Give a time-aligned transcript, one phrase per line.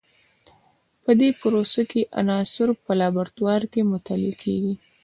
[1.03, 4.73] په دې پروسه کې عناصر په لابراتوار کې مطالعه کیږي.